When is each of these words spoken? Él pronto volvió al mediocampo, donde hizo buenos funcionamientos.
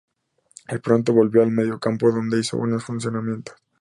Él 0.67 0.81
pronto 0.81 1.13
volvió 1.13 1.43
al 1.43 1.51
mediocampo, 1.51 2.11
donde 2.11 2.39
hizo 2.39 2.57
buenos 2.57 2.83
funcionamientos. 2.83 3.55